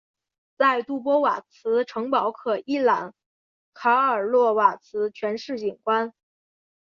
[0.57, 3.13] 在杜波瓦茨城堡可一览
[3.75, 6.11] 卡尔洛瓦茨全市景观。